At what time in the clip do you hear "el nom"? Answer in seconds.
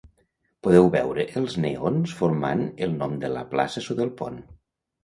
2.89-3.17